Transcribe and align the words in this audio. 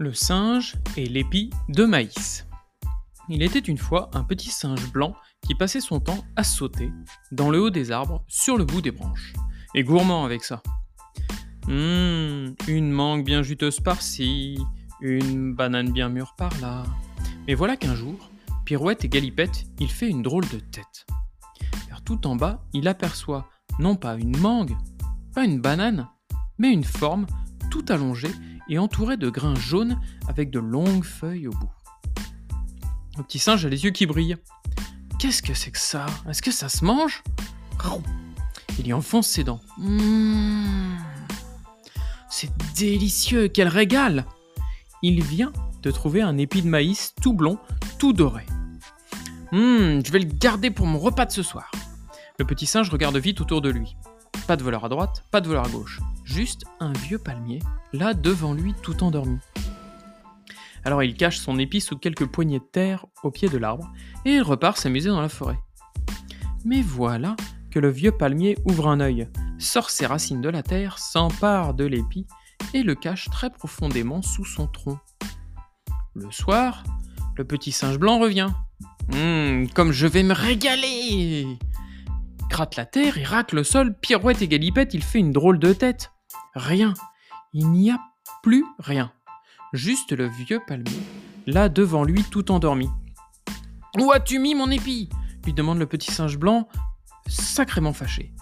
Le 0.00 0.14
singe 0.14 0.76
et 0.96 1.06
l'épi 1.06 1.50
de 1.68 1.84
maïs. 1.84 2.46
Il 3.28 3.42
était 3.42 3.58
une 3.58 3.78
fois 3.78 4.10
un 4.14 4.22
petit 4.22 4.50
singe 4.50 4.92
blanc 4.92 5.16
qui 5.44 5.56
passait 5.56 5.80
son 5.80 5.98
temps 5.98 6.24
à 6.36 6.44
sauter 6.44 6.92
dans 7.32 7.50
le 7.50 7.60
haut 7.60 7.70
des 7.70 7.90
arbres 7.90 8.24
sur 8.28 8.56
le 8.56 8.64
bout 8.64 8.80
des 8.80 8.92
branches. 8.92 9.32
Et 9.74 9.82
gourmand 9.82 10.24
avec 10.24 10.44
ça. 10.44 10.62
Hum, 11.66 12.54
une 12.68 12.92
mangue 12.92 13.24
bien 13.24 13.42
juteuse 13.42 13.80
par-ci, 13.80 14.60
une 15.00 15.52
banane 15.52 15.90
bien 15.90 16.08
mûre 16.08 16.36
par-là. 16.36 16.84
Mais 17.48 17.54
voilà 17.54 17.76
qu'un 17.76 17.96
jour, 17.96 18.30
pirouette 18.66 19.04
et 19.04 19.08
galipette, 19.08 19.66
il 19.80 19.90
fait 19.90 20.08
une 20.08 20.22
drôle 20.22 20.48
de 20.48 20.60
tête. 20.60 21.06
Car 21.88 22.04
tout 22.04 22.24
en 22.28 22.36
bas, 22.36 22.62
il 22.72 22.86
aperçoit 22.86 23.48
non 23.80 23.96
pas 23.96 24.14
une 24.14 24.38
mangue, 24.38 24.76
pas 25.34 25.44
une 25.44 25.60
banane, 25.60 26.08
mais 26.56 26.72
une 26.72 26.84
forme 26.84 27.26
tout 27.68 27.84
allongée 27.88 28.30
et 28.68 28.78
entourée 28.78 29.16
de 29.16 29.30
grains 29.30 29.54
jaunes 29.54 30.00
avec 30.28 30.50
de 30.50 30.58
longues 30.58 31.04
feuilles 31.04 31.48
au 31.48 31.52
bout. 31.52 31.70
Le 33.16 33.22
petit 33.22 33.38
singe 33.38 33.66
a 33.66 33.68
les 33.68 33.84
yeux 33.84 33.90
qui 33.90 34.06
brillent. 34.06 34.36
Qu'est-ce 35.18 35.42
que 35.42 35.54
c'est 35.54 35.70
que 35.70 35.78
ça? 35.78 36.06
Est-ce 36.28 36.42
que 36.42 36.52
ça 36.52 36.68
se 36.68 36.84
mange? 36.84 37.22
Il 38.78 38.86
y 38.86 38.92
enfonce 38.92 39.26
ses 39.26 39.44
dents. 39.44 39.60
Mmh. 39.78 40.96
c'est 42.30 42.50
délicieux, 42.76 43.48
quel 43.48 43.68
régal 43.68 44.24
Il 45.02 45.22
vient 45.22 45.52
de 45.82 45.90
trouver 45.90 46.22
un 46.22 46.38
épi 46.38 46.62
de 46.62 46.68
maïs 46.68 47.14
tout 47.20 47.32
blond, 47.32 47.58
tout 47.98 48.12
doré. 48.12 48.44
Mmh, 49.52 50.04
je 50.04 50.12
vais 50.12 50.18
le 50.18 50.26
garder 50.26 50.70
pour 50.70 50.86
mon 50.86 50.98
repas 50.98 51.26
de 51.26 51.32
ce 51.32 51.42
soir. 51.42 51.70
Le 52.38 52.44
petit 52.44 52.66
singe 52.66 52.90
regarde 52.90 53.16
vite 53.16 53.40
autour 53.40 53.60
de 53.60 53.70
lui. 53.70 53.96
Pas 54.48 54.56
de 54.56 54.62
voleur 54.62 54.86
à 54.86 54.88
droite, 54.88 55.24
pas 55.30 55.42
de 55.42 55.46
voleur 55.46 55.66
à 55.66 55.68
gauche. 55.68 56.00
Juste 56.24 56.64
un 56.80 56.94
vieux 56.94 57.18
palmier, 57.18 57.58
là 57.92 58.14
devant 58.14 58.54
lui 58.54 58.72
tout 58.82 59.04
endormi. 59.04 59.36
Alors 60.86 61.02
il 61.02 61.12
cache 61.12 61.36
son 61.36 61.58
épi 61.58 61.82
sous 61.82 61.98
quelques 61.98 62.24
poignées 62.24 62.60
de 62.60 62.64
terre 62.64 63.04
au 63.22 63.30
pied 63.30 63.50
de 63.50 63.58
l'arbre 63.58 63.92
et 64.24 64.36
il 64.36 64.42
repart 64.42 64.78
s'amuser 64.78 65.10
dans 65.10 65.20
la 65.20 65.28
forêt. 65.28 65.58
Mais 66.64 66.80
voilà 66.80 67.36
que 67.70 67.78
le 67.78 67.90
vieux 67.90 68.10
palmier 68.10 68.56
ouvre 68.64 68.88
un 68.88 69.00
œil, 69.00 69.28
sort 69.58 69.90
ses 69.90 70.06
racines 70.06 70.40
de 70.40 70.48
la 70.48 70.62
terre, 70.62 70.98
s'empare 70.98 71.74
de 71.74 71.84
l'épi 71.84 72.26
et 72.72 72.82
le 72.82 72.94
cache 72.94 73.28
très 73.28 73.50
profondément 73.50 74.22
sous 74.22 74.46
son 74.46 74.66
tronc. 74.66 74.98
Le 76.14 76.30
soir, 76.30 76.84
le 77.36 77.44
petit 77.44 77.70
singe 77.70 77.98
blanc 77.98 78.18
revient. 78.18 78.48
Hum, 79.12 79.68
comme 79.74 79.92
je 79.92 80.06
vais 80.06 80.22
me 80.22 80.32
régaler 80.32 81.58
Gratte 82.48 82.76
la 82.76 82.86
terre, 82.86 83.18
il 83.18 83.24
racle 83.24 83.56
le 83.56 83.64
sol, 83.64 83.94
pirouette 83.94 84.42
et 84.42 84.48
galipette, 84.48 84.94
il 84.94 85.02
fait 85.02 85.18
une 85.18 85.32
drôle 85.32 85.58
de 85.58 85.72
tête. 85.72 86.12
Rien. 86.54 86.94
Il 87.52 87.70
n'y 87.70 87.90
a 87.90 87.98
plus 88.42 88.64
rien 88.78 89.12
juste 89.72 90.12
le 90.12 90.26
vieux 90.26 90.60
palmier, 90.66 91.00
là 91.46 91.68
devant 91.68 92.04
lui 92.04 92.24
tout 92.24 92.50
endormi. 92.50 92.88
Où 93.98 94.12
as-tu 94.12 94.38
mis 94.38 94.54
mon 94.54 94.70
épi? 94.70 95.08
lui 95.44 95.52
demande 95.52 95.78
le 95.78 95.86
petit 95.86 96.10
singe 96.10 96.36
blanc, 96.36 96.68
sacrément 97.26 97.92
fâché. 97.92 98.32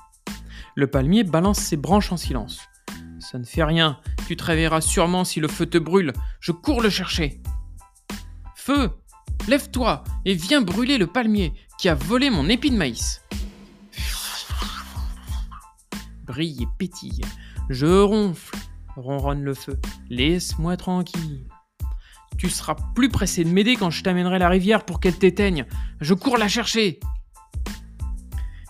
Le 0.74 0.88
palmier 0.88 1.24
balance 1.24 1.58
ses 1.58 1.76
branches 1.76 2.12
en 2.12 2.16
silence. 2.16 2.60
Ça 3.20 3.38
ne 3.38 3.44
fait 3.44 3.62
rien, 3.62 3.98
tu 4.26 4.36
te 4.36 4.44
réveilleras 4.44 4.80
sûrement 4.80 5.24
si 5.24 5.40
le 5.40 5.48
feu 5.48 5.66
te 5.66 5.78
brûle, 5.78 6.12
je 6.40 6.52
cours 6.52 6.82
le 6.82 6.90
chercher. 6.90 7.40
Feu, 8.54 8.90
lève-toi 9.48 10.04
et 10.24 10.34
viens 10.34 10.62
brûler 10.62 10.98
le 10.98 11.06
palmier 11.06 11.54
qui 11.78 11.88
a 11.88 11.94
volé 11.94 12.30
mon 12.30 12.48
épi 12.48 12.70
de 12.70 12.76
maïs. 12.76 13.22
Brille 16.26 16.62
et 16.62 16.68
pétille, 16.78 17.20
je 17.68 17.86
ronfle, 17.86 18.56
ronronne 18.96 19.42
le 19.42 19.54
feu. 19.54 19.78
Laisse-moi 20.10 20.76
tranquille. 20.76 21.46
Tu 22.36 22.50
seras 22.50 22.76
plus 22.94 23.08
pressé 23.08 23.44
de 23.44 23.50
m'aider 23.50 23.76
quand 23.76 23.90
je 23.90 24.02
t'amènerai 24.02 24.38
la 24.38 24.48
rivière 24.48 24.84
pour 24.84 25.00
qu'elle 25.00 25.16
t'éteigne. 25.16 25.66
Je 26.00 26.14
cours 26.14 26.36
la 26.36 26.48
chercher. 26.48 27.00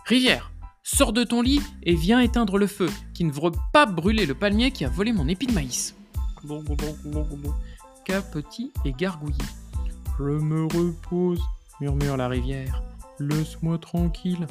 Rivière, 0.05 0.53
sors 0.83 1.13
de 1.13 1.25
ton 1.25 1.43
lit 1.43 1.63
et 1.83 1.95
viens 1.95 2.21
éteindre 2.21 2.59
le 2.59 2.67
feu, 2.67 2.89
qui 3.13 3.25
ne 3.25 3.33
veut 3.33 3.51
pas 3.73 3.87
brûler 3.87 4.27
le 4.27 4.35
palmier 4.35 4.71
qui 4.71 4.85
a 4.85 4.89
volé 4.89 5.13
mon 5.13 5.27
épi 5.27 5.47
de 5.47 5.53
maïs. 5.53 5.97
Capotis 8.05 8.73
et 8.85 8.93
gargouillis. 8.93 9.37
Je 10.19 10.25
me 10.25 10.65
repose, 10.65 11.43
murmure 11.81 12.17
la 12.17 12.29
rivière. 12.29 12.83
Laisse-moi 13.19 13.79
tranquille. 13.79 14.47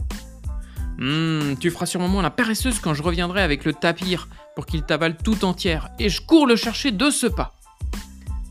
Hum, 0.99 1.55
tu 1.59 1.71
feras 1.71 1.85
sûrement 1.85 2.21
la 2.21 2.29
paresseuse 2.29 2.79
quand 2.79 2.93
je 2.93 3.03
reviendrai 3.03 3.41
avec 3.41 3.65
le 3.65 3.73
tapir 3.73 4.29
pour 4.55 4.65
qu'il 4.65 4.83
t'avale 4.83 5.17
tout 5.17 5.43
entière, 5.43 5.89
et 5.99 6.09
je 6.09 6.21
cours 6.21 6.47
le 6.47 6.55
chercher 6.55 6.91
de 6.91 7.09
ce 7.09 7.27
pas. 7.27 7.53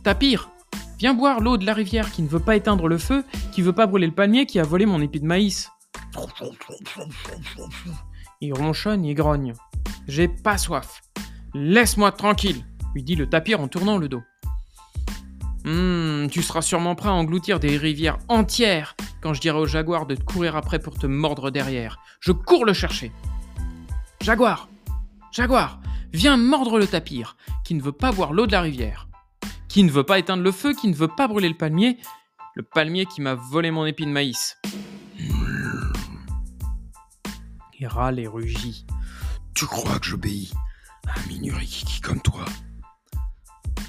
Tapir, 0.02 0.50
viens 0.98 1.14
boire 1.14 1.40
l'eau 1.40 1.56
de 1.56 1.64
la 1.64 1.72
rivière 1.72 2.10
qui 2.10 2.22
ne 2.22 2.28
veut 2.28 2.40
pas 2.40 2.56
éteindre 2.56 2.88
le 2.88 2.98
feu, 2.98 3.24
qui 3.52 3.62
veut 3.62 3.72
pas 3.72 3.86
brûler 3.86 4.06
le 4.06 4.12
palmier 4.12 4.44
qui 4.44 4.60
a 4.60 4.62
volé 4.62 4.84
mon 4.84 5.00
épi 5.00 5.20
de 5.20 5.26
maïs. 5.26 5.70
Il 8.40 8.52
ronchonne 8.52 9.04
et 9.06 9.14
grogne. 9.14 9.54
J'ai 10.06 10.28
pas 10.28 10.58
soif. 10.58 11.00
Laisse-moi 11.54 12.12
tranquille, 12.12 12.64
lui 12.94 13.02
dit 13.02 13.16
le 13.16 13.26
tapir 13.26 13.60
en 13.60 13.68
tournant 13.68 13.96
le 13.96 14.08
dos. 14.08 14.22
Hum, 15.64 16.28
tu 16.30 16.42
seras 16.42 16.62
sûrement 16.62 16.94
prêt 16.94 17.08
à 17.08 17.14
engloutir 17.14 17.58
des 17.58 17.76
rivières 17.76 18.18
entières 18.28 18.94
quand 19.22 19.32
je 19.32 19.40
dirai 19.40 19.58
au 19.58 19.66
jaguar 19.66 20.06
de 20.06 20.14
courir 20.14 20.56
après 20.56 20.78
pour 20.78 20.98
te 20.98 21.06
mordre 21.06 21.50
derrière. 21.50 21.98
Je 22.20 22.32
cours 22.32 22.66
le 22.66 22.74
chercher. 22.74 23.12
Jaguar 24.20 24.68
Jaguar 25.32 25.80
Viens 26.14 26.36
mordre 26.36 26.78
le 26.78 26.86
tapir, 26.86 27.36
qui 27.64 27.74
ne 27.74 27.82
veut 27.82 27.90
pas 27.90 28.12
voir 28.12 28.32
l'eau 28.32 28.46
de 28.46 28.52
la 28.52 28.60
rivière, 28.60 29.08
qui 29.68 29.82
ne 29.82 29.90
veut 29.90 30.04
pas 30.04 30.20
éteindre 30.20 30.44
le 30.44 30.52
feu, 30.52 30.72
qui 30.72 30.86
ne 30.86 30.94
veut 30.94 31.08
pas 31.08 31.26
brûler 31.26 31.48
le 31.48 31.56
palmier, 31.56 31.98
le 32.54 32.62
palmier 32.62 33.04
qui 33.04 33.20
m'a 33.20 33.34
volé 33.34 33.72
mon 33.72 33.84
épi 33.84 34.06
de 34.06 34.12
maïs. 34.12 34.56
Il 37.80 37.86
râle 37.88 38.20
et 38.20 38.28
rugit. 38.28 38.86
Tu 39.54 39.66
crois 39.66 39.98
que 39.98 40.06
j'obéis 40.06 40.52
à 41.08 41.18
un 41.18 41.26
minurikiki 41.26 42.00
comme 42.00 42.20
toi 42.20 42.44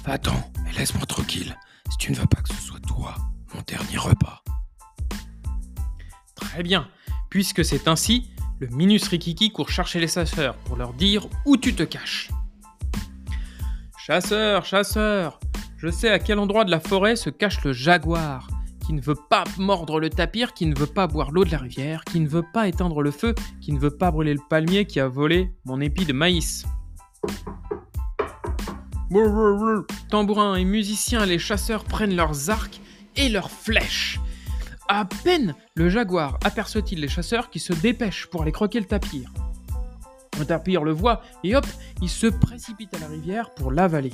Attends, 0.08 0.52
laisse-moi 0.78 1.04
tranquille, 1.04 1.56
si 1.90 1.96
tu 1.98 2.12
ne 2.12 2.16
veux 2.16 2.26
pas 2.26 2.40
que 2.40 2.54
ce 2.54 2.60
soit 2.60 2.78
toi, 2.78 3.16
mon 3.52 3.60
dernier 3.66 3.98
repas. 3.98 4.40
Très 6.36 6.62
bien. 6.62 6.88
Puisque 7.28 7.64
c'est 7.64 7.88
ainsi, 7.88 8.30
le 8.60 8.68
Minus 8.68 9.08
Rikiki 9.08 9.50
court 9.50 9.68
chercher 9.68 9.98
les 9.98 10.06
chasseurs 10.06 10.54
pour 10.58 10.76
leur 10.76 10.92
dire 10.92 11.26
où 11.44 11.56
tu 11.56 11.74
te 11.74 11.82
caches. 11.82 12.30
Chasseur, 13.98 14.64
chasseur, 14.64 15.40
je 15.76 15.88
sais 15.88 16.10
à 16.10 16.20
quel 16.20 16.38
endroit 16.38 16.64
de 16.64 16.70
la 16.70 16.78
forêt 16.78 17.16
se 17.16 17.28
cache 17.28 17.64
le 17.64 17.72
jaguar, 17.72 18.46
qui 18.86 18.92
ne 18.92 19.00
veut 19.00 19.18
pas 19.28 19.42
mordre 19.58 19.98
le 19.98 20.08
tapir, 20.08 20.54
qui 20.54 20.66
ne 20.66 20.78
veut 20.78 20.86
pas 20.86 21.08
boire 21.08 21.32
l'eau 21.32 21.44
de 21.44 21.50
la 21.50 21.58
rivière, 21.58 22.04
qui 22.04 22.20
ne 22.20 22.28
veut 22.28 22.46
pas 22.54 22.68
éteindre 22.68 23.02
le 23.02 23.10
feu, 23.10 23.34
qui 23.60 23.72
ne 23.72 23.80
veut 23.80 23.96
pas 23.96 24.12
brûler 24.12 24.34
le 24.34 24.40
palmier 24.48 24.84
qui 24.84 25.00
a 25.00 25.08
volé 25.08 25.50
mon 25.64 25.80
épi 25.80 26.04
de 26.04 26.12
maïs. 26.12 26.64
Tambourins 30.10 30.56
et 30.56 30.64
musiciens, 30.64 31.26
les 31.26 31.38
chasseurs 31.38 31.84
prennent 31.84 32.16
leurs 32.16 32.50
arcs 32.50 32.80
et 33.16 33.28
leurs 33.28 33.50
flèches 33.50 34.20
à 34.88 35.04
peine 35.04 35.54
le 35.74 35.88
jaguar 35.88 36.38
aperçoit-il 36.44 37.00
les 37.00 37.08
chasseurs 37.08 37.50
qui 37.50 37.58
se 37.58 37.72
dépêchent 37.72 38.26
pour 38.26 38.42
aller 38.42 38.52
croquer 38.52 38.80
le 38.80 38.86
tapir. 38.86 39.32
Le 40.38 40.44
tapir 40.44 40.84
le 40.84 40.92
voit 40.92 41.22
et 41.44 41.56
hop, 41.56 41.66
il 42.02 42.08
se 42.08 42.26
précipite 42.26 42.92
à 42.94 42.98
la 42.98 43.08
rivière 43.08 43.50
pour 43.54 43.72
l'avaler. 43.72 44.12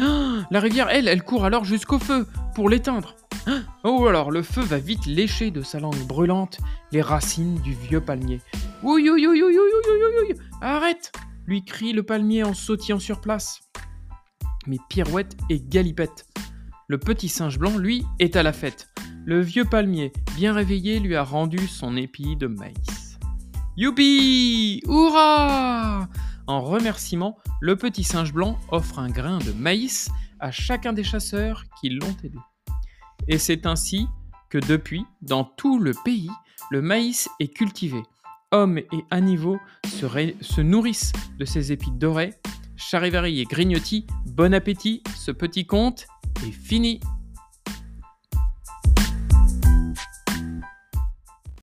Ah, 0.00 0.46
la 0.50 0.60
rivière, 0.60 0.88
elle, 0.88 1.08
elle 1.08 1.22
court 1.22 1.44
alors 1.44 1.64
jusqu'au 1.64 1.98
feu 1.98 2.26
pour 2.54 2.68
l'éteindre. 2.68 3.14
Ah, 3.46 3.60
oh 3.84 4.06
alors, 4.06 4.30
le 4.30 4.42
feu 4.42 4.62
va 4.62 4.78
vite 4.78 5.04
lécher 5.06 5.50
de 5.50 5.62
sa 5.62 5.80
langue 5.80 6.06
brûlante 6.06 6.58
les 6.90 7.02
racines 7.02 7.60
du 7.60 7.74
vieux 7.74 8.00
palmier. 8.00 8.40
Ouïe, 8.82 9.10
ouïe, 9.10 9.26
ouïe, 9.26 9.42
ouïe, 9.42 9.58
ouïe, 9.58 10.34
Arrête 10.60 11.12
lui 11.46 11.64
crie 11.64 11.92
le 11.92 12.02
palmier 12.02 12.44
en 12.44 12.54
sautillant 12.54 13.00
sur 13.00 13.20
place. 13.20 13.60
Mais 14.66 14.78
Pirouette 14.88 15.36
et 15.48 15.60
Galipette. 15.60 16.26
Le 16.88 16.98
petit 16.98 17.28
singe 17.28 17.58
blanc, 17.58 17.78
lui, 17.78 18.04
est 18.18 18.36
à 18.36 18.42
la 18.42 18.52
fête. 18.52 18.88
Le 19.24 19.40
vieux 19.40 19.64
palmier, 19.64 20.12
bien 20.36 20.52
réveillé, 20.52 21.00
lui 21.00 21.16
a 21.16 21.22
rendu 21.22 21.66
son 21.66 21.96
épi 21.96 22.36
de 22.36 22.46
maïs. 22.46 23.18
Youpi 23.76 24.82
Hurrah 24.86 26.08
En 26.46 26.60
remerciement, 26.60 27.38
le 27.60 27.76
petit 27.76 28.04
singe 28.04 28.32
blanc 28.32 28.58
offre 28.70 28.98
un 28.98 29.08
grain 29.08 29.38
de 29.38 29.52
maïs 29.52 30.10
à 30.40 30.50
chacun 30.50 30.92
des 30.92 31.04
chasseurs 31.04 31.64
qui 31.80 31.88
l'ont 31.88 32.16
aidé. 32.24 32.38
Et 33.28 33.38
c'est 33.38 33.64
ainsi 33.64 34.08
que 34.50 34.58
depuis, 34.58 35.06
dans 35.22 35.44
tout 35.44 35.78
le 35.78 35.92
pays, 36.04 36.30
le 36.70 36.82
maïs 36.82 37.28
est 37.40 37.56
cultivé. 37.56 38.02
Hommes 38.50 38.78
et 38.78 39.04
animaux 39.10 39.58
se, 39.86 40.06
se 40.40 40.60
nourrissent 40.60 41.12
de 41.38 41.44
ces 41.44 41.72
épis 41.72 41.92
dorés. 41.92 42.34
Charivari 42.76 43.40
et 43.40 43.44
grignotis, 43.44 44.06
bon 44.26 44.54
appétit, 44.54 45.02
ce 45.16 45.30
petit 45.30 45.66
conte 45.66 46.06
est 46.46 46.52
fini. 46.52 47.00